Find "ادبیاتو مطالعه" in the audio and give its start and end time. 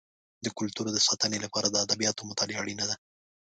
1.85-2.59